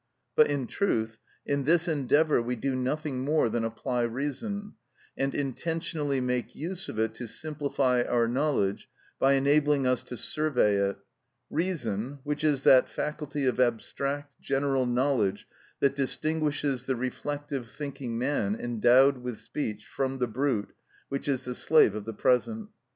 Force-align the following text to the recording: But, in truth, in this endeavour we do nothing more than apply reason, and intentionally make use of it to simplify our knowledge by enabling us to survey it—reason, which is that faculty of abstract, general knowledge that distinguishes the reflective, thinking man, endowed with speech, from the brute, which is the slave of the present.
But, 0.35 0.47
in 0.49 0.65
truth, 0.65 1.19
in 1.45 1.65
this 1.65 1.87
endeavour 1.87 2.41
we 2.41 2.55
do 2.55 2.75
nothing 2.75 3.19
more 3.23 3.49
than 3.49 3.63
apply 3.63 4.01
reason, 4.01 4.73
and 5.15 5.35
intentionally 5.35 6.19
make 6.19 6.55
use 6.55 6.89
of 6.89 6.97
it 6.97 7.13
to 7.13 7.27
simplify 7.27 8.01
our 8.01 8.27
knowledge 8.27 8.89
by 9.19 9.33
enabling 9.33 9.85
us 9.85 10.01
to 10.05 10.17
survey 10.17 10.77
it—reason, 10.77 12.17
which 12.23 12.43
is 12.43 12.63
that 12.63 12.89
faculty 12.89 13.45
of 13.45 13.59
abstract, 13.59 14.41
general 14.41 14.87
knowledge 14.87 15.47
that 15.81 15.93
distinguishes 15.93 16.85
the 16.85 16.95
reflective, 16.95 17.69
thinking 17.69 18.17
man, 18.17 18.55
endowed 18.55 19.19
with 19.19 19.37
speech, 19.37 19.85
from 19.85 20.17
the 20.17 20.27
brute, 20.27 20.73
which 21.09 21.27
is 21.27 21.45
the 21.45 21.53
slave 21.53 21.93
of 21.93 22.05
the 22.05 22.13
present. 22.15 22.69